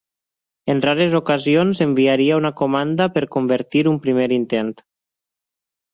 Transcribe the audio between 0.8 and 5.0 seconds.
rares ocasions enviaria una comanda per convertir un primer intent.